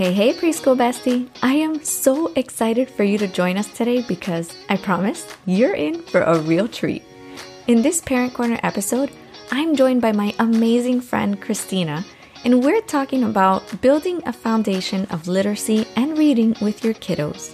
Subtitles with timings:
[0.00, 1.28] Hey, hey, preschool bestie.
[1.42, 6.00] I am so excited for you to join us today because I promise you're in
[6.00, 7.02] for a real treat.
[7.66, 9.10] In this Parent Corner episode,
[9.50, 12.02] I'm joined by my amazing friend Kristina,
[12.46, 17.52] and we're talking about building a foundation of literacy and reading with your kiddos.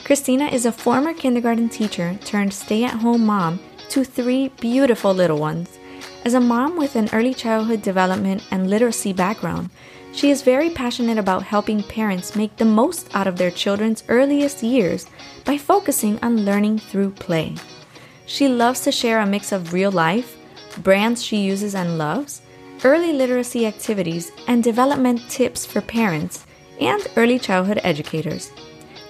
[0.00, 3.60] Kristina is a former kindergarten teacher turned stay at home mom
[3.90, 5.78] to three beautiful little ones.
[6.24, 9.70] As a mom with an early childhood development and literacy background,
[10.16, 14.62] she is very passionate about helping parents make the most out of their children's earliest
[14.62, 15.06] years
[15.44, 17.54] by focusing on learning through play.
[18.24, 20.38] She loves to share a mix of real life,
[20.78, 22.40] brands she uses and loves,
[22.82, 26.46] early literacy activities, and development tips for parents
[26.80, 28.52] and early childhood educators.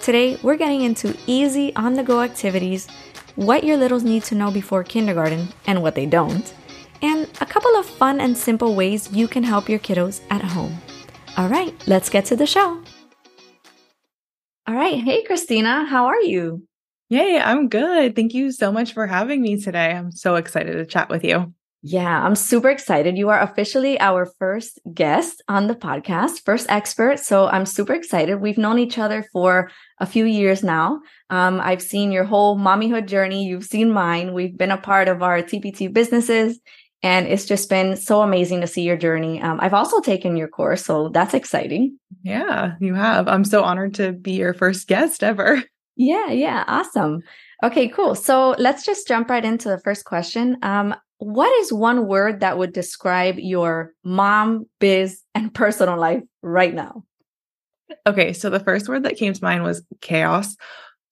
[0.01, 2.85] Today, we're getting into easy on the go activities,
[3.35, 6.53] what your littles need to know before kindergarten and what they don't,
[7.01, 10.81] and a couple of fun and simple ways you can help your kiddos at home.
[11.37, 12.81] All right, let's get to the show.
[14.65, 15.01] All right.
[15.01, 16.67] Hey, Kristina, how are you?
[17.09, 18.15] Yay, I'm good.
[18.15, 19.91] Thank you so much for having me today.
[19.91, 21.53] I'm so excited to chat with you.
[21.83, 23.19] Yeah, I'm super excited.
[23.19, 27.19] You are officially our first guest on the podcast, first expert.
[27.19, 28.41] So I'm super excited.
[28.41, 31.01] We've known each other for a few years now.
[31.29, 33.45] Um, I've seen your whole mommyhood journey.
[33.45, 34.33] You've seen mine.
[34.33, 36.59] We've been a part of our TPT businesses
[37.03, 39.41] and it's just been so amazing to see your journey.
[39.41, 41.97] Um, I've also taken your course, so that's exciting.
[42.23, 43.27] Yeah, you have.
[43.27, 45.63] I'm so honored to be your first guest ever.
[45.99, 47.23] Yeah, yeah, awesome.
[47.63, 48.13] Okay, cool.
[48.13, 50.55] So let's just jump right into the first question.
[50.61, 56.71] Um, what is one word that would describe your mom, biz, and personal life right
[56.71, 57.03] now?
[58.05, 60.55] Okay, so the first word that came to mind was chaos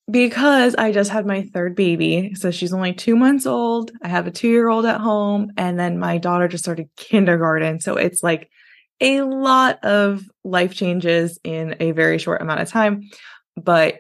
[0.10, 2.34] because I just had my third baby.
[2.36, 3.92] So she's only two months old.
[4.04, 7.80] I have a two year old at home, and then my daughter just started kindergarten.
[7.80, 8.50] So it's like
[9.02, 13.10] a lot of life changes in a very short amount of time.
[13.58, 13.96] But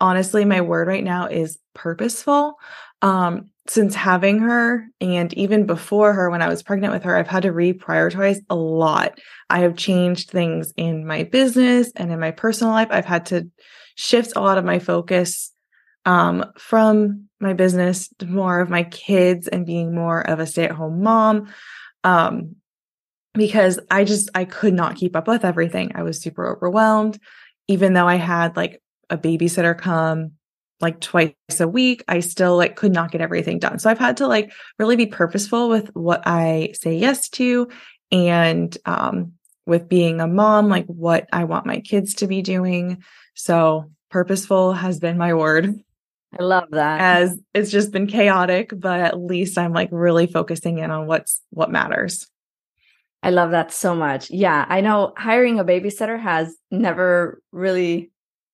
[0.00, 2.54] honestly, my word right now is purposeful.
[3.02, 7.28] Um, since having her and even before her, when I was pregnant with her, I've
[7.28, 9.20] had to reprioritize a lot.
[9.48, 12.88] I have changed things in my business and in my personal life.
[12.90, 13.48] I've had to
[13.94, 15.52] shift a lot of my focus
[16.04, 20.64] um, from my business to more of my kids and being more of a stay
[20.64, 21.46] at home mom.
[22.02, 22.56] Um,
[23.34, 25.92] because I just, I could not keep up with everything.
[25.94, 27.20] I was super overwhelmed.
[27.68, 30.32] Even though I had like a babysitter come
[30.80, 33.78] like twice a week, I still like could not get everything done.
[33.78, 37.68] So I've had to like really be purposeful with what I say yes to
[38.10, 39.32] and um,
[39.66, 43.02] with being a mom, like what I want my kids to be doing.
[43.34, 45.74] So purposeful has been my word.
[46.38, 47.00] I love that.
[47.00, 51.40] As it's just been chaotic, but at least I'm like really focusing in on what's
[51.50, 52.28] what matters.
[53.22, 54.30] I love that so much.
[54.30, 58.10] Yeah, I know hiring a babysitter has never really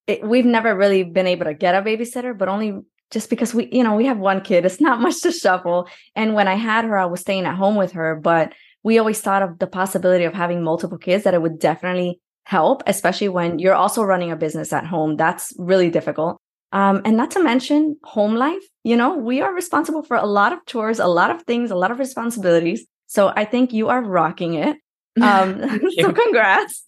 [0.06, 2.81] it, we've never really been able to get a babysitter, but only
[3.11, 4.65] just because we, you know, we have one kid.
[4.65, 5.89] It's not much to shuffle.
[6.15, 8.53] And when I had her, I was staying at home with her, but
[8.83, 12.83] we always thought of the possibility of having multiple kids that it would definitely help,
[12.87, 15.17] especially when you're also running a business at home.
[15.17, 16.41] That's really difficult.
[16.73, 18.62] Um, and not to mention home life.
[18.84, 21.77] You know, we are responsible for a lot of chores, a lot of things, a
[21.77, 22.87] lot of responsibilities.
[23.06, 24.77] So I think you are rocking it.
[25.19, 26.84] Um, so congrats.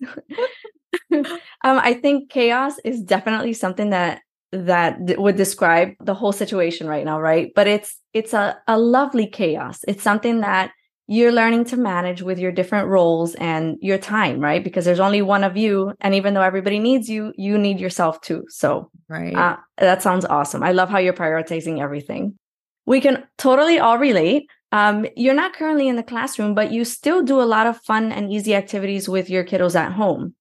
[1.12, 1.28] um,
[1.62, 7.20] I think chaos is definitely something that that would describe the whole situation right now,
[7.20, 7.52] right?
[7.54, 9.80] But it's it's a, a lovely chaos.
[9.86, 10.72] It's something that
[11.10, 14.62] you're learning to manage with your different roles and your time, right?
[14.62, 15.94] Because there's only one of you.
[16.00, 18.44] And even though everybody needs you, you need yourself too.
[18.48, 19.34] So, right.
[19.34, 20.62] Uh, that sounds awesome.
[20.62, 22.36] I love how you're prioritizing everything.
[22.84, 24.50] We can totally all relate.
[24.70, 28.12] Um, you're not currently in the classroom, but you still do a lot of fun
[28.12, 30.34] and easy activities with your kiddos at home.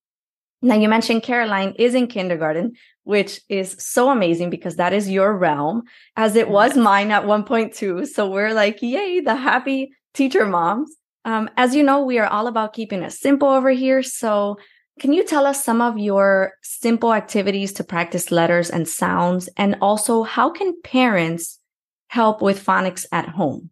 [0.61, 2.73] Now, you mentioned Caroline is in kindergarten,
[3.03, 5.83] which is so amazing because that is your realm,
[6.15, 8.05] as it was mine at one point too.
[8.05, 10.95] So we're like, yay, the happy teacher moms.
[11.25, 14.01] Um, as you know, we are all about keeping it simple over here.
[14.01, 14.57] So,
[14.99, 19.47] can you tell us some of your simple activities to practice letters and sounds?
[19.55, 21.59] And also, how can parents
[22.07, 23.69] help with phonics at home?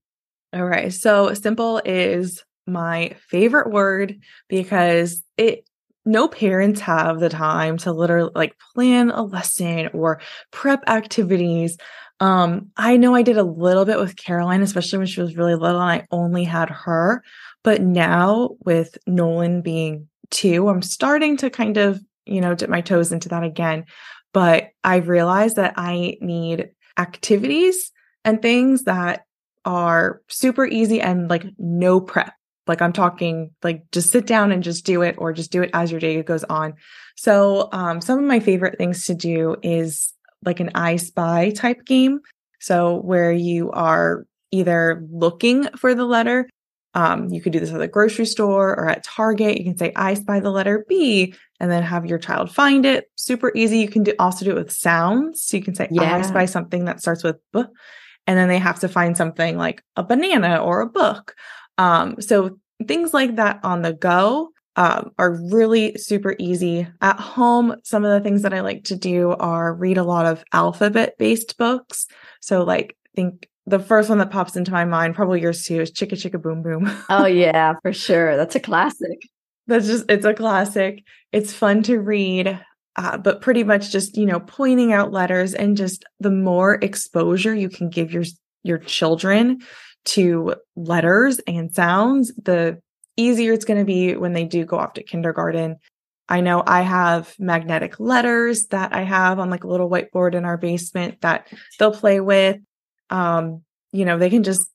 [0.53, 0.93] All right.
[0.93, 5.67] So, simple is my favorite word because it
[6.05, 10.21] no parents have the time to literally like plan a lesson or
[10.51, 11.77] prep activities
[12.19, 15.55] um, I know I did a little bit with Caroline, especially when she was really
[15.55, 17.23] little and I only had her.
[17.63, 22.81] But now with Nolan being two, I'm starting to kind of, you know, dip my
[22.81, 23.85] toes into that again.
[24.33, 27.91] But I've realized that I need activities
[28.23, 29.25] and things that
[29.65, 32.33] are super easy and like no prep.
[32.67, 35.69] Like I'm talking like just sit down and just do it or just do it
[35.73, 36.73] as your day goes on.
[37.15, 40.13] So, um, some of my favorite things to do is
[40.43, 42.19] like an I Spy type game.
[42.59, 46.49] So, where you are either looking for the letter,
[46.95, 49.57] um, you could do this at the grocery store or at Target.
[49.57, 53.11] You can say, I spy the letter B and then have your child find it.
[53.15, 53.79] Super easy.
[53.79, 55.43] You can do, also do it with sounds.
[55.43, 56.15] So you can say, yeah.
[56.15, 57.63] I spy something that starts with B,
[58.27, 61.35] and then they have to find something like a banana or a book.
[61.77, 62.57] Um, so
[62.87, 66.87] things like that on the go um, are really super easy.
[67.01, 70.25] At home, some of the things that I like to do are read a lot
[70.25, 72.07] of alphabet based books.
[72.41, 75.91] So, like, think the first one that pops into my mind, probably yours too, is
[75.91, 76.91] Chicka Chicka Boom Boom.
[77.09, 78.35] oh, yeah, for sure.
[78.35, 79.21] That's a classic.
[79.67, 81.03] That's just, it's a classic.
[81.31, 82.59] It's fun to read.
[82.97, 87.53] Uh, but pretty much just you know pointing out letters and just the more exposure
[87.53, 88.23] you can give your
[88.63, 89.59] your children
[90.05, 92.79] to letters and sounds the
[93.17, 95.77] easier it's going to be when they do go off to kindergarten.
[96.27, 100.45] I know I have magnetic letters that I have on like a little whiteboard in
[100.45, 101.47] our basement that
[101.77, 102.57] they'll play with.
[103.09, 104.67] Um, you know, they can just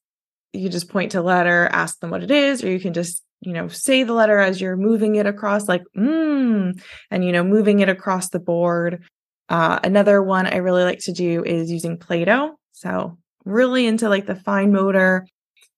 [0.53, 3.53] you just point to letter, ask them what it is, or you can just, you
[3.53, 6.81] know, say the letter as you're moving it across, like, mm,
[7.11, 9.05] and, you know, moving it across the board.
[9.49, 12.56] Uh, another one I really like to do is using Play Doh.
[12.73, 15.27] So, really into like the fine motor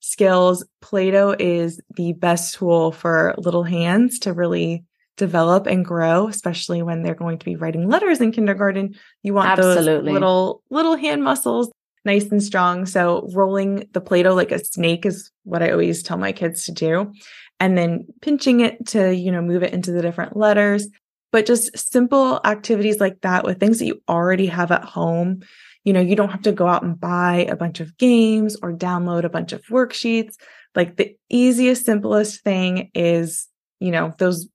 [0.01, 4.85] skills, Play Doh is the best tool for little hands to really
[5.17, 8.95] develop and grow, especially when they're going to be writing letters in kindergarten.
[9.23, 9.85] You want Absolutely.
[9.85, 11.71] those little little hand muscles
[12.05, 12.87] nice and strong.
[12.87, 16.73] So rolling the Play-Doh like a snake is what I always tell my kids to
[16.73, 17.13] do.
[17.61, 20.89] And then pinching it to, you know, move it into the different letters.
[21.31, 25.43] But just simple activities like that with things that you already have at home
[25.85, 28.73] you know, you don't have to go out and buy a bunch of games or
[28.73, 30.37] download a bunch of worksheets.
[30.75, 33.49] Like the easiest, simplest thing is,
[33.81, 34.49] you know, those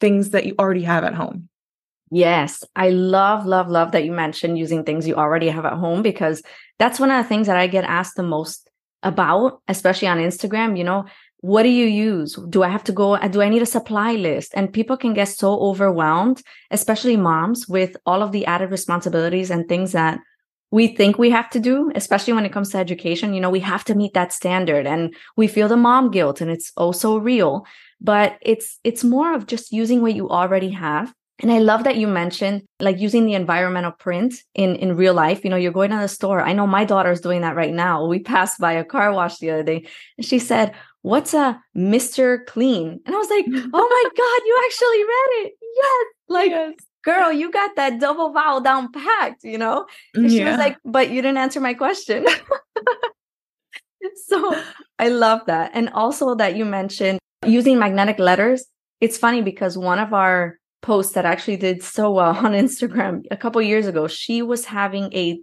[0.00, 1.48] things that you already have at home.
[2.10, 6.02] Yes, I love, love, love that you mentioned using things you already have at home
[6.02, 6.42] because
[6.78, 8.68] that's one of the things that I get asked the most
[9.02, 10.76] about, especially on Instagram.
[10.76, 11.04] You know,
[11.38, 12.34] what do you use?
[12.48, 13.16] Do I have to go?
[13.28, 14.52] Do I need a supply list?
[14.56, 19.68] And people can get so overwhelmed, especially moms, with all of the added responsibilities and
[19.68, 20.18] things that
[20.70, 23.34] we think we have to do, especially when it comes to education.
[23.34, 26.50] You know, we have to meet that standard and we feel the mom guilt and
[26.50, 27.66] it's also real,
[28.00, 31.12] but it's, it's more of just using what you already have.
[31.42, 35.42] And I love that you mentioned like using the environmental print in, in real life.
[35.42, 36.42] You know, you're going to the store.
[36.42, 38.06] I know my daughter's doing that right now.
[38.06, 39.86] We passed by a car wash the other day
[40.18, 42.44] and she said, what's a Mr.
[42.46, 43.00] Clean?
[43.06, 45.52] And I was like, oh my God, you actually read it.
[45.76, 46.06] Yes.
[46.28, 49.86] Like, yes girl, you got that double vowel down packed, you know?
[50.14, 52.26] And she was like, but you didn't answer my question.
[54.28, 54.62] so
[54.98, 55.72] I love that.
[55.74, 58.66] And also that you mentioned using magnetic letters.
[59.00, 63.36] It's funny because one of our posts that actually did so well on Instagram a
[63.36, 65.40] couple years ago, she was having a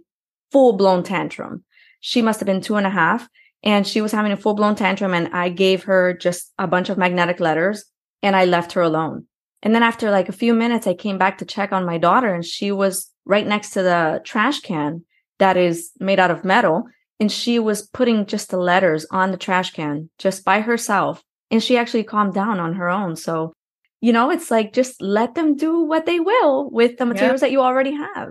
[0.52, 1.64] full blown tantrum.
[2.00, 3.28] She must have been two and a half
[3.64, 5.14] and she was having a full blown tantrum.
[5.14, 7.84] And I gave her just a bunch of magnetic letters
[8.22, 9.26] and I left her alone.
[9.62, 12.32] And then after like a few minutes, I came back to check on my daughter
[12.32, 15.04] and she was right next to the trash can
[15.38, 16.84] that is made out of metal.
[17.20, 21.22] And she was putting just the letters on the trash can just by herself.
[21.50, 23.16] And she actually calmed down on her own.
[23.16, 23.52] So,
[24.00, 27.48] you know, it's like just let them do what they will with the materials yeah.
[27.48, 28.28] that you already have.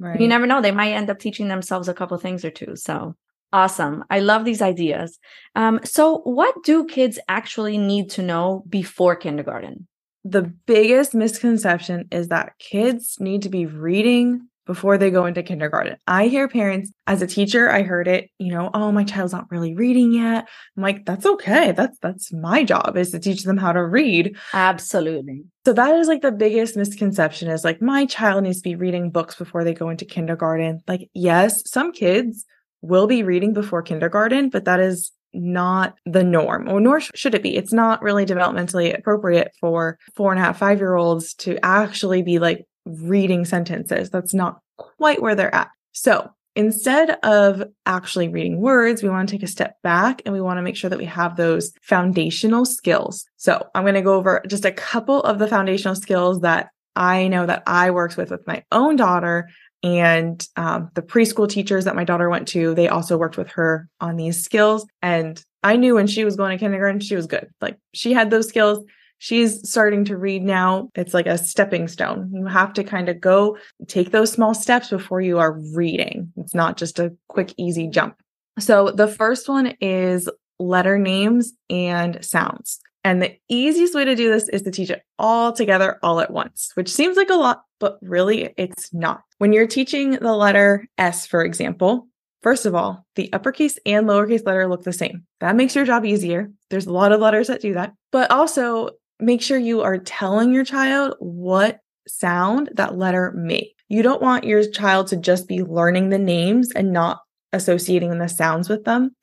[0.00, 0.20] Right.
[0.20, 0.60] You never know.
[0.60, 2.74] They might end up teaching themselves a couple things or two.
[2.74, 3.14] So
[3.52, 4.04] awesome.
[4.10, 5.18] I love these ideas.
[5.54, 9.86] Um, so, what do kids actually need to know before kindergarten?
[10.24, 15.96] The biggest misconception is that kids need to be reading before they go into kindergarten.
[16.06, 19.50] I hear parents, as a teacher, I heard it, you know, oh, my child's not
[19.50, 20.48] really reading yet.
[20.76, 21.72] I'm like, that's okay.
[21.72, 24.36] That's that's my job is to teach them how to read.
[24.54, 25.44] Absolutely.
[25.66, 29.10] So that is like the biggest misconception is like my child needs to be reading
[29.10, 30.82] books before they go into kindergarten.
[30.88, 32.46] Like, yes, some kids
[32.80, 37.42] will be reading before kindergarten, but that is not the norm, or nor should it
[37.42, 37.56] be.
[37.56, 42.22] It's not really developmentally appropriate for four and a half, five year olds to actually
[42.22, 44.10] be like reading sentences.
[44.10, 45.70] That's not quite where they're at.
[45.92, 50.40] So instead of actually reading words, we want to take a step back and we
[50.40, 53.24] want to make sure that we have those foundational skills.
[53.36, 57.26] So I'm going to go over just a couple of the foundational skills that I
[57.28, 59.48] know that I worked with with my own daughter
[59.84, 63.86] and um, the preschool teachers that my daughter went to, they also worked with her
[64.00, 64.86] on these skills.
[65.02, 67.50] And I knew when she was going to kindergarten, she was good.
[67.60, 68.82] Like she had those skills.
[69.18, 70.88] She's starting to read now.
[70.94, 72.30] It's like a stepping stone.
[72.32, 76.32] You have to kind of go take those small steps before you are reading.
[76.38, 78.16] It's not just a quick, easy jump.
[78.58, 82.80] So the first one is letter names and sounds.
[83.04, 86.30] And the easiest way to do this is to teach it all together all at
[86.30, 89.22] once, which seems like a lot, but really it's not.
[89.44, 92.08] When you're teaching the letter S, for example,
[92.42, 95.26] first of all, the uppercase and lowercase letter look the same.
[95.40, 96.50] That makes your job easier.
[96.70, 97.92] There's a lot of letters that do that.
[98.10, 103.74] But also make sure you are telling your child what sound that letter makes.
[103.90, 107.20] You don't want your child to just be learning the names and not
[107.52, 109.14] associating the sounds with them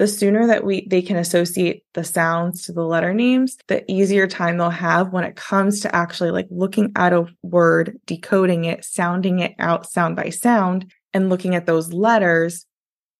[0.00, 4.26] the sooner that we they can associate the sounds to the letter names the easier
[4.26, 8.82] time they'll have when it comes to actually like looking at a word decoding it
[8.82, 12.66] sounding it out sound by sound and looking at those letters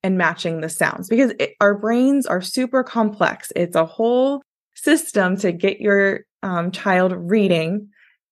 [0.03, 1.09] and matching the sounds.
[1.09, 3.53] Because it, our brains are super complex.
[3.55, 4.43] It's a whole
[4.75, 7.89] system to get your um, child reading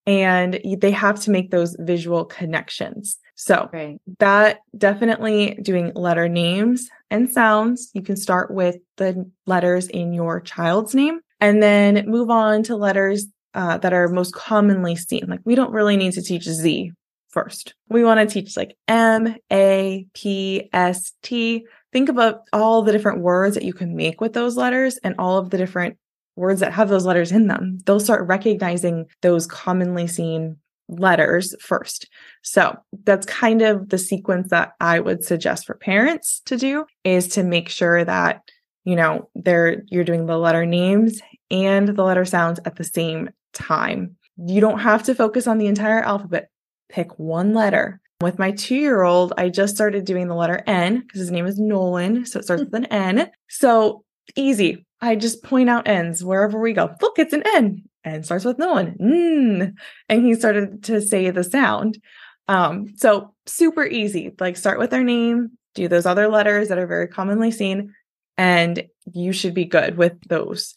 [0.07, 4.01] and they have to make those visual connections so right.
[4.19, 7.89] that definitely doing letter names and sounds.
[7.93, 12.75] You can start with the letters in your child's name and then move on to
[12.75, 15.23] letters uh, that are most commonly seen.
[15.29, 16.91] Like we don't really need to teach Z
[17.29, 17.75] first.
[17.87, 21.65] We want to teach like M, A, P, S, T.
[21.93, 25.37] Think about all the different words that you can make with those letters and all
[25.37, 25.97] of the different
[26.35, 27.77] words that have those letters in them.
[27.85, 30.57] They'll start recognizing those commonly seen
[30.89, 32.09] letters first.
[32.41, 37.27] So that's kind of the sequence that I would suggest for parents to do is
[37.29, 38.41] to make sure that,
[38.83, 43.29] you know, they're you're doing the letter names and the letter sounds at the same
[43.53, 44.15] time.
[44.37, 46.49] You don't have to focus on the entire alphabet.
[46.89, 48.01] Pick one letter.
[48.21, 51.45] With my two year old, I just started doing the letter N because his name
[51.45, 52.25] is Nolan.
[52.25, 52.65] So it starts hmm.
[52.65, 53.29] with an N.
[53.47, 54.03] So
[54.35, 54.85] easy.
[55.01, 56.93] I just point out ends wherever we go.
[57.01, 58.97] Look, it's an N and starts with Nolan.
[58.99, 59.73] Mm.
[60.09, 62.01] And he started to say the sound.
[62.47, 64.33] Um, so super easy.
[64.39, 67.93] Like start with their name, do those other letters that are very commonly seen,
[68.37, 68.83] and
[69.13, 70.75] you should be good with those.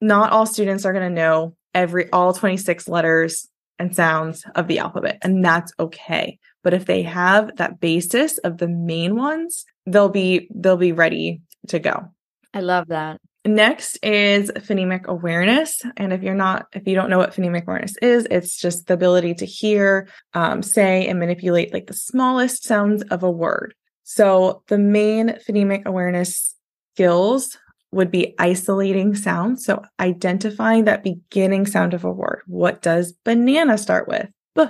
[0.00, 4.78] Not all students are going to know every all 26 letters and sounds of the
[4.78, 6.38] alphabet, and that's okay.
[6.62, 11.40] But if they have that basis of the main ones, they'll be they'll be ready
[11.68, 12.10] to go.
[12.54, 13.20] I love that.
[13.44, 15.80] Next is phonemic awareness.
[15.96, 18.94] And if you're not, if you don't know what phonemic awareness is, it's just the
[18.94, 23.74] ability to hear, um, say, and manipulate like the smallest sounds of a word.
[24.04, 26.54] So the main phonemic awareness
[26.94, 27.56] skills
[27.90, 29.64] would be isolating sounds.
[29.64, 32.42] So identifying that beginning sound of a word.
[32.46, 34.28] What does banana start with?
[34.54, 34.64] B,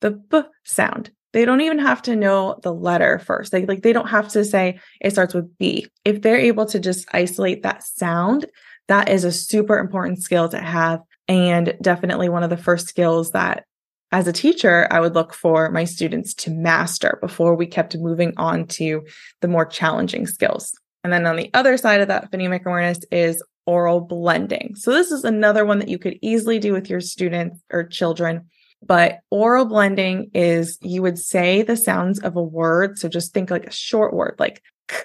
[0.00, 1.10] the B sound.
[1.32, 3.52] They don't even have to know the letter first.
[3.52, 5.86] They like they don't have to say it starts with B.
[6.04, 8.46] If they're able to just isolate that sound,
[8.88, 13.32] that is a super important skill to have and definitely one of the first skills
[13.32, 13.64] that
[14.10, 18.32] as a teacher I would look for my students to master before we kept moving
[18.38, 19.04] on to
[19.42, 20.72] the more challenging skills.
[21.04, 24.74] And then on the other side of that phonemic awareness is oral blending.
[24.76, 28.48] So this is another one that you could easily do with your students or children
[28.84, 32.98] but oral blending is you would say the sounds of a word.
[32.98, 34.98] So just think like a short word, like k,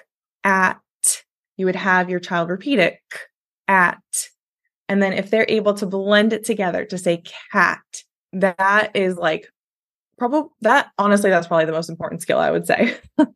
[0.44, 0.78] at.
[1.56, 3.18] You would have your child repeat it, k,
[3.68, 4.28] at.
[4.88, 7.80] And then if they're able to blend it together to say cat,
[8.32, 9.48] that is like
[10.18, 12.96] probably that honestly, that's probably the most important skill I would say.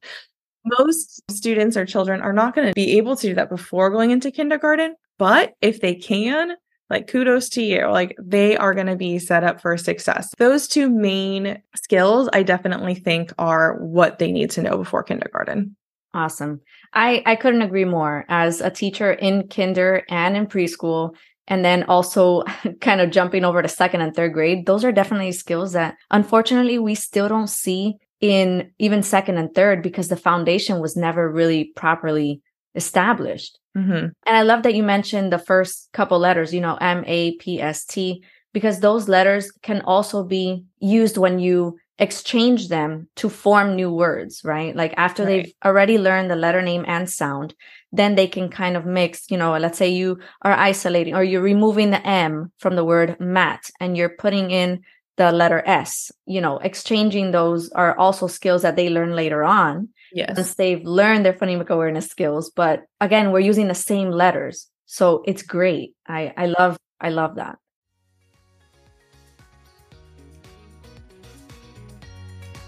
[0.64, 4.10] most students or children are not going to be able to do that before going
[4.10, 4.94] into kindergarten.
[5.18, 6.52] But if they can,
[6.90, 7.86] like kudos to you.
[7.86, 10.32] Like they are going to be set up for success.
[10.38, 15.76] Those two main skills I definitely think are what they need to know before kindergarten.
[16.14, 16.60] Awesome.
[16.94, 21.14] I I couldn't agree more as a teacher in kinder and in preschool
[21.46, 22.42] and then also
[22.80, 24.66] kind of jumping over to second and third grade.
[24.66, 29.82] Those are definitely skills that unfortunately we still don't see in even second and third
[29.82, 32.42] because the foundation was never really properly
[32.74, 33.58] established.
[33.76, 33.92] Mm-hmm.
[34.26, 37.60] And I love that you mentioned the first couple letters, you know, M A P
[37.60, 38.22] S T,
[38.52, 44.42] because those letters can also be used when you exchange them to form new words,
[44.44, 44.76] right?
[44.76, 45.44] Like after right.
[45.44, 47.54] they've already learned the letter name and sound,
[47.90, 51.42] then they can kind of mix, you know, let's say you are isolating or you're
[51.42, 54.82] removing the M from the word mat and you're putting in
[55.16, 59.88] the letter S, you know, exchanging those are also skills that they learn later on.
[60.12, 60.36] Yes.
[60.36, 62.50] Once they've learned their phonemic awareness skills.
[62.50, 64.68] But again, we're using the same letters.
[64.86, 65.94] So it's great.
[66.06, 67.58] I, I love I love that.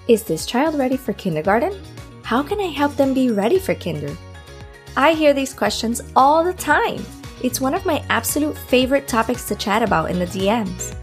[0.09, 1.73] Is this child ready for kindergarten?
[2.23, 4.17] How can I help them be ready for kinder?
[4.97, 7.05] I hear these questions all the time.
[7.43, 10.95] It's one of my absolute favorite topics to chat about in the DMs.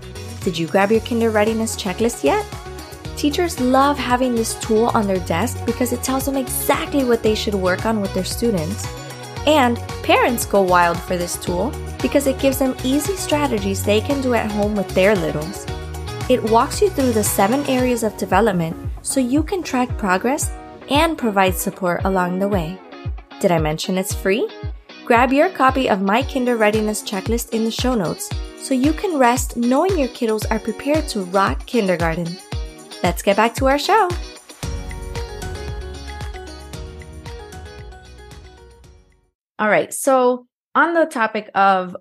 [0.41, 2.45] Did you grab your kinder readiness checklist yet?
[3.17, 7.33] Teachers love having this tool on their desk because it tells them exactly what they
[7.33, 8.87] should work on with their students.
[9.47, 14.21] And parents go wild for this tool because it gives them easy strategies they can
[14.21, 15.65] do at home with their littles.
[16.29, 20.51] It walks you through the seven areas of development so you can track progress
[20.91, 22.79] and provide support along the way.
[23.39, 24.47] Did I mention it's free?
[25.05, 29.17] Grab your copy of my Kinder Readiness Checklist in the show notes so you can
[29.17, 32.27] rest knowing your kiddos are prepared to rock kindergarten.
[33.03, 34.09] Let's get back to our show.
[39.59, 41.95] All right, so on the topic of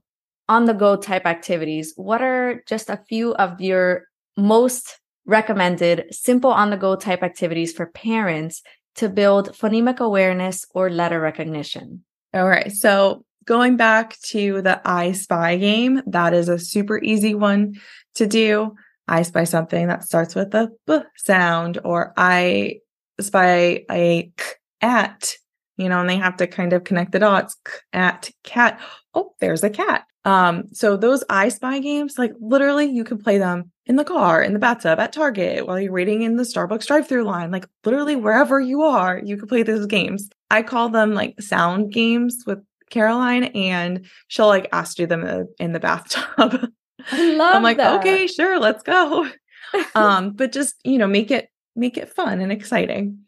[0.48, 4.04] on the go type activities, what are just a few of your
[4.36, 8.62] most recommended simple on the go type activities for parents
[8.96, 12.04] to build phonemic awareness or letter recognition?
[12.34, 12.70] All right.
[12.70, 17.80] So going back to the I Spy game, that is a super easy one
[18.16, 18.76] to do.
[19.08, 22.80] I spy something that starts with a b sound, or I
[23.20, 24.44] spy a k
[24.80, 25.34] at,
[25.76, 27.56] you know, and they have to kind of connect the dots.
[27.64, 28.80] K at cat.
[29.14, 30.04] Oh, there's a cat.
[30.26, 34.42] Um, so those I Spy games, like literally, you can play them in the car,
[34.42, 38.16] in the bathtub, at Target, while you're waiting in the Starbucks drive-through line, like literally
[38.16, 40.28] wherever you are, you can play those games.
[40.50, 42.58] I call them like sound games with
[42.90, 46.72] Caroline, and she'll like ask you them in the, in the bathtub.
[47.12, 48.00] I love I'm like, that.
[48.00, 49.28] okay, sure, let's go.
[49.94, 53.20] um, but just you know, make it make it fun and exciting.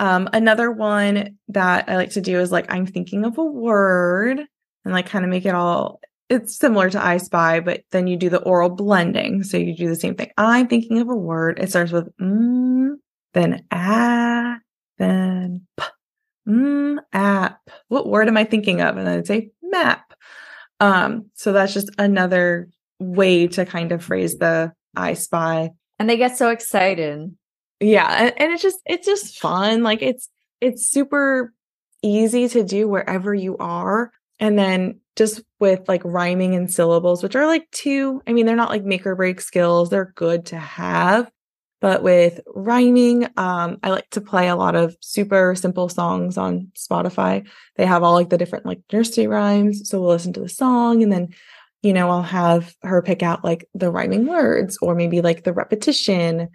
[0.00, 4.40] Um, another one that I like to do is like I'm thinking of a word
[4.84, 8.16] and like kind of make it all it's similar to I Spy, but then you
[8.16, 9.42] do the oral blending.
[9.42, 10.30] So you do the same thing.
[10.36, 11.58] I'm thinking of a word.
[11.58, 12.94] It starts with mm,
[13.34, 14.58] then ah,
[14.98, 15.84] then p.
[16.48, 17.60] Mm, app.
[17.88, 18.96] What word am I thinking of?
[18.96, 20.12] And then I'd say map.
[20.80, 25.70] Um, so that's just another way to kind of phrase the I spy.
[25.98, 27.34] And they get so excited.
[27.80, 28.08] Yeah.
[28.08, 29.82] And, and it's just it's just fun.
[29.82, 30.28] Like it's
[30.60, 31.52] it's super
[32.02, 34.12] easy to do wherever you are.
[34.40, 38.56] And then just with like rhyming and syllables, which are like two, I mean, they're
[38.56, 39.90] not like make or break skills.
[39.90, 41.30] They're good to have.
[41.80, 46.72] But with rhyming, um, I like to play a lot of super simple songs on
[46.74, 47.46] Spotify.
[47.76, 49.88] They have all like the different like nursery rhymes.
[49.88, 51.34] So we'll listen to the song and then,
[51.84, 55.52] you know, I'll have her pick out like the rhyming words or maybe like the
[55.52, 56.48] repetition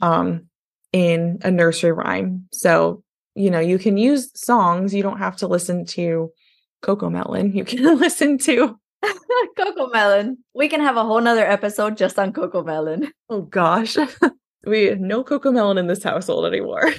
[0.00, 0.46] um,
[0.92, 2.46] in a nursery rhyme.
[2.52, 3.02] So,
[3.34, 4.94] you know, you can use songs.
[4.94, 6.30] You don't have to listen to
[6.82, 7.54] CoComelon.
[7.54, 8.78] You can listen to
[9.58, 10.36] CoComelon.
[10.54, 13.08] We can have a whole nother episode just on CoComelon.
[13.28, 13.96] Oh gosh.
[14.64, 16.92] we no CoComelon in this household anymore.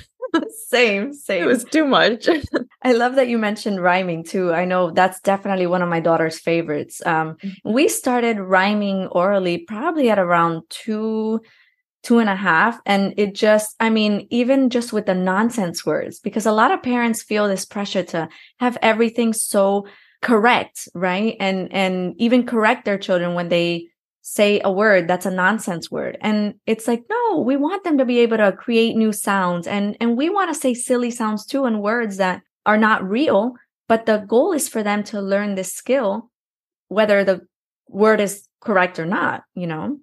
[0.68, 1.44] Same, same.
[1.44, 2.28] It was too much.
[2.84, 4.54] I love that you mentioned rhyming too.
[4.54, 7.02] I know that's definitely one of my daughter's favorites.
[7.06, 7.74] Um, Mm-hmm.
[7.74, 11.42] we started rhyming orally probably at around two,
[12.04, 12.80] two and a half.
[12.86, 16.82] And it just, I mean, even just with the nonsense words, because a lot of
[16.82, 19.86] parents feel this pressure to have everything so
[20.22, 21.36] correct, right?
[21.39, 23.88] And, and even correct their children when they
[24.32, 28.06] say a word that's a nonsense word and it's like no we want them to
[28.06, 31.65] be able to create new sounds and and we want to say silly sounds too
[31.65, 33.54] and words that are not real
[33.88, 36.30] but the goal is for them to learn this skill
[36.89, 37.42] whether the
[37.88, 39.98] word is correct or not you know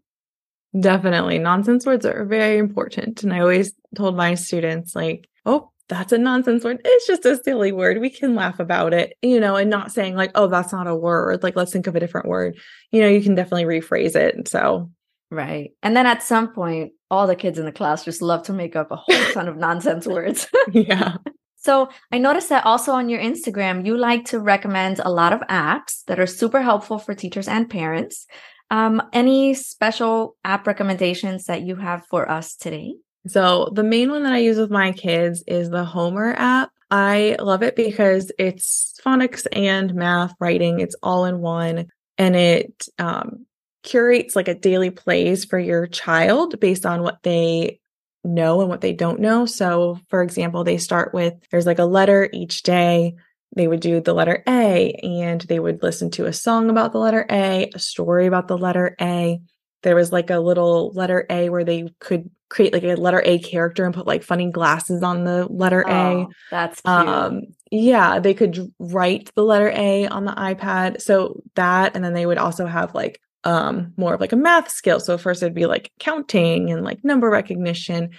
[0.79, 1.39] Definitely.
[1.39, 3.23] Nonsense words are very important.
[3.23, 6.81] And I always told my students, like, oh, that's a nonsense word.
[6.85, 8.01] It's just a silly word.
[8.01, 10.95] We can laugh about it, you know, and not saying like, oh, that's not a
[10.95, 11.43] word.
[11.43, 12.57] Like, let's think of a different word.
[12.91, 14.49] You know, you can definitely rephrase it.
[14.49, 14.91] So,
[15.31, 18.53] right and then at some point all the kids in the class just love to
[18.53, 21.17] make up a whole ton of nonsense words yeah.
[21.67, 25.41] So I noticed that also on your Instagram, you like to recommend a lot of
[25.49, 28.29] apps that are super helpful for teachers and parents.
[28.71, 32.95] Um, any special app recommendations that you have for us today?
[33.27, 36.71] So, the main one that I use with my kids is the Homer app.
[36.91, 41.89] I love it because it's phonics and math, writing, it's all in one.
[42.19, 43.47] And it um,
[43.83, 47.81] curates like a daily plays for your child based on what they
[48.25, 49.47] know and what they don't know.
[49.47, 53.15] So, for example, they start with there's like a letter each day.
[53.55, 56.99] They would do the letter A and they would listen to a song about the
[56.99, 59.41] letter A, a story about the letter A.
[59.83, 63.39] There was like a little letter A where they could create like a letter A
[63.39, 65.93] character and put like funny glasses on the letter A.
[65.93, 66.95] Oh, that's cute.
[66.95, 71.01] Um, yeah, they could write the letter A on the iPad.
[71.01, 74.71] So that, and then they would also have like um more of like a math
[74.71, 75.01] skill.
[75.01, 78.11] So first it'd be like counting and like number recognition.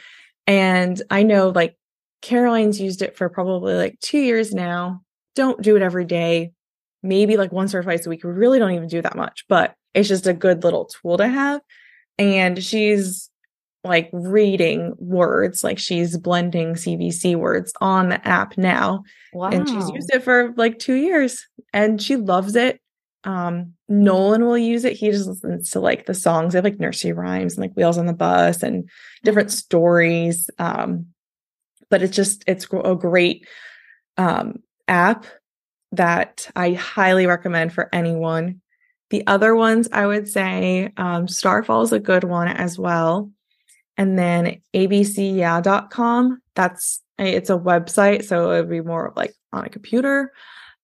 [0.45, 1.75] And I know like
[2.21, 5.01] Caroline's used it for probably like two years now.
[5.35, 6.51] Don't do it every day.
[7.03, 8.23] Maybe like once or twice a week.
[8.23, 11.27] We really don't even do that much, but it's just a good little tool to
[11.27, 11.61] have.
[12.17, 13.29] And she's
[13.87, 19.49] like reading words, like she's blending CVC words on the app now wow.
[19.49, 22.79] and she's used it for like two years and she loves it
[23.23, 24.93] um Nolan will use it.
[24.93, 26.53] He just listens to like the songs.
[26.53, 28.89] They have like nursery rhymes and like Wheels on the Bus and
[29.23, 30.49] different stories.
[30.59, 31.07] Um,
[31.89, 33.47] but it's just it's a great
[34.17, 35.25] um, app
[35.93, 38.61] that I highly recommend for anyone.
[39.09, 43.31] The other ones I would say um, Starfall is a good one as well.
[43.97, 46.41] And then abcya.com.
[46.55, 50.31] That's it's a website, so it would be more like on a computer.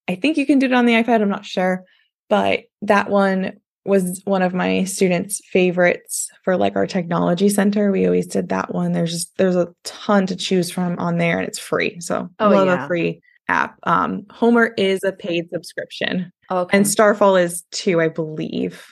[0.07, 1.21] I think you can do it on the iPad.
[1.21, 1.83] I'm not sure,
[2.29, 3.53] but that one
[3.85, 7.91] was one of my students' favorites for like our technology center.
[7.91, 8.93] We always did that one.
[8.93, 11.99] There's just there's a ton to choose from on there, and it's free.
[11.99, 12.85] So oh, love yeah.
[12.85, 13.77] a free app.
[13.83, 16.31] Um, Homer is a paid subscription.
[16.49, 16.77] Okay.
[16.77, 18.85] And Starfall is too, I believe.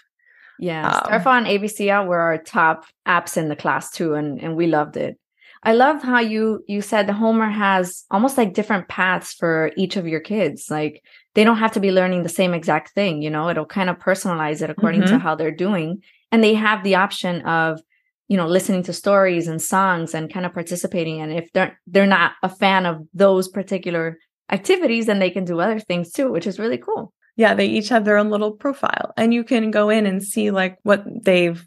[0.61, 4.55] Yeah, um, Starfall and ABC were our top apps in the class too, and and
[4.55, 5.17] we loved it.
[5.63, 9.97] I love how you you said the Homer has almost like different paths for each
[9.97, 10.69] of your kids.
[10.69, 13.89] Like they don't have to be learning the same exact thing, you know, it'll kind
[13.89, 15.13] of personalize it according mm-hmm.
[15.13, 16.03] to how they're doing.
[16.31, 17.81] And they have the option of,
[18.27, 21.21] you know, listening to stories and songs and kind of participating.
[21.21, 24.19] And if they're they're not a fan of those particular
[24.51, 27.13] activities, then they can do other things too, which is really cool.
[27.37, 29.13] Yeah, they each have their own little profile.
[29.17, 31.65] And you can go in and see like what they've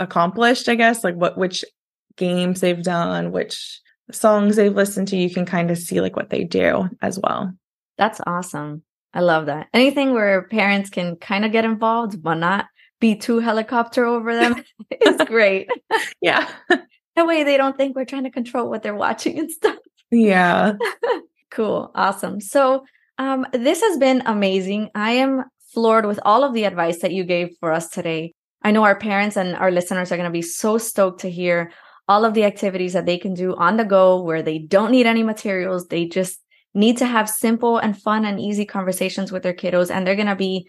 [0.00, 1.64] accomplished, I guess, like what which
[2.16, 5.16] games they've done, which songs they've listened to.
[5.16, 7.52] You can kind of see like what they do as well.
[7.98, 8.82] That's awesome.
[9.14, 9.68] I love that.
[9.74, 12.66] Anything where parents can kind of get involved, but not
[13.00, 14.62] be too helicopter over them
[15.06, 15.68] is great.
[16.20, 16.48] yeah.
[16.68, 19.76] that way they don't think we're trying to control what they're watching and stuff.
[20.10, 20.74] Yeah.
[21.50, 21.90] cool.
[21.94, 22.40] Awesome.
[22.40, 22.84] So,
[23.18, 24.90] um, this has been amazing.
[24.94, 28.34] I am floored with all of the advice that you gave for us today.
[28.62, 31.72] I know our parents and our listeners are going to be so stoked to hear
[32.08, 35.06] all of the activities that they can do on the go where they don't need
[35.06, 35.88] any materials.
[35.88, 36.40] They just
[36.74, 39.90] need to have simple and fun and easy conversations with their kiddos.
[39.90, 40.68] And they're going to be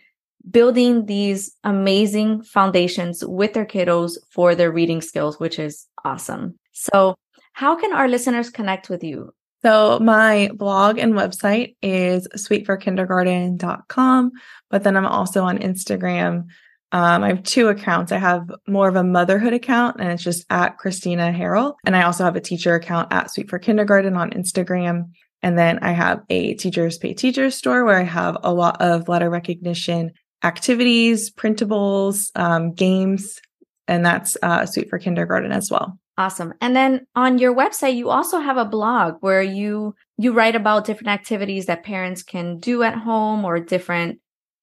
[0.49, 6.57] building these amazing foundations with their kiddos for their reading skills, which is awesome.
[6.71, 7.15] So,
[7.53, 9.31] how can our listeners connect with you?
[9.63, 14.31] So, my blog and website is sweetforkindergarten.com,
[14.69, 16.47] but then I'm also on Instagram
[16.93, 18.11] um, I have two accounts.
[18.11, 21.75] I have more of a motherhood account, and it's just at Kristina Harrill.
[21.87, 25.09] And I also have a teacher account at Sweet for Kindergarten on Instagram.
[25.41, 29.09] And then I have a Teachers Pay Teachers store where I have a lot of
[29.09, 30.11] letter recognition
[30.43, 33.41] activities, printables, um, games,
[33.87, 35.97] and that's uh, Sweet for Kindergarten as well.
[36.17, 36.53] Awesome.
[36.61, 40.85] And then on your website, you also have a blog where you you write about
[40.85, 44.19] different activities that parents can do at home or different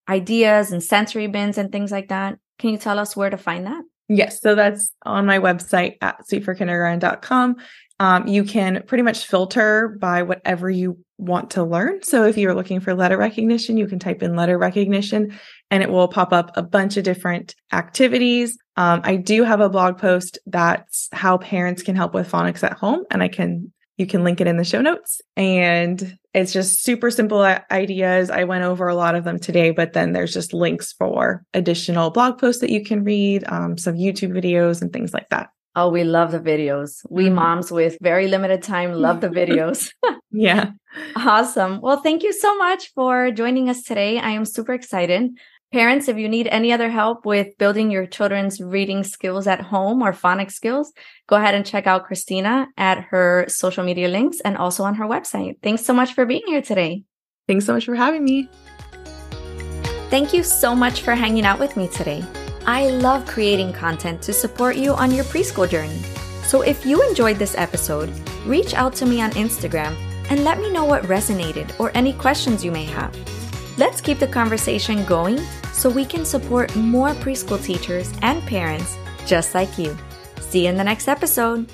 [0.07, 2.37] ideas and sensory bins and things like that.
[2.57, 3.83] Can you tell us where to find that?
[4.07, 4.41] Yes.
[4.41, 7.57] So that's on my website at sweetforkindergarten.com.
[7.99, 12.01] Um, you can pretty much filter by whatever you want to learn.
[12.03, 15.37] So if you're looking for letter recognition, you can type in letter recognition
[15.71, 18.57] and it will pop up a bunch of different activities.
[18.77, 22.73] Um, I do have a blog post that's how parents can help with phonics at
[22.73, 25.21] home, and I can you can link it in the show notes.
[25.37, 28.31] And it's just super simple ideas.
[28.31, 32.09] I went over a lot of them today, but then there's just links for additional
[32.09, 35.49] blog posts that you can read, um, some YouTube videos, and things like that.
[35.75, 37.05] Oh, we love the videos.
[37.09, 37.35] We mm-hmm.
[37.35, 39.91] moms with very limited time love the videos.
[40.31, 40.71] yeah.
[41.15, 41.79] Awesome.
[41.79, 44.19] Well, thank you so much for joining us today.
[44.19, 45.31] I am super excited.
[45.71, 50.01] Parents, if you need any other help with building your children's reading skills at home
[50.01, 50.91] or phonics skills,
[51.27, 55.05] go ahead and check out Kristina at her social media links and also on her
[55.05, 55.61] website.
[55.63, 57.05] Thanks so much for being here today.
[57.47, 58.49] Thanks so much for having me.
[60.09, 62.21] Thank you so much for hanging out with me today.
[62.65, 66.01] I love creating content to support you on your preschool journey.
[66.43, 68.11] So if you enjoyed this episode,
[68.45, 69.95] reach out to me on Instagram
[70.29, 73.15] and let me know what resonated or any questions you may have.
[73.77, 75.39] Let's keep the conversation going
[75.71, 79.97] so we can support more preschool teachers and parents just like you.
[80.39, 81.71] See you in the next episode.